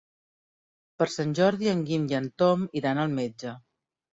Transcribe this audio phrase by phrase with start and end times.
[1.03, 3.57] Per Sant Jordi en Guim i en Tom iran al metge.